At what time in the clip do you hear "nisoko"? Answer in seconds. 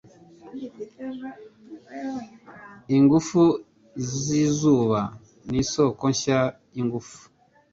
5.49-6.03